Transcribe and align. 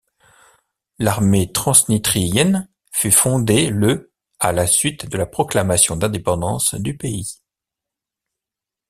L'armée 0.97 1.51
transnistrienne 1.51 2.67
fut 2.91 3.11
fondée 3.11 3.69
le 3.69 4.11
à 4.39 4.51
la 4.51 4.65
suite 4.65 5.07
de 5.07 5.15
la 5.15 5.27
proclamation 5.27 5.95
d'indépendance 5.95 6.73
du 6.73 6.97
pays. 6.97 7.39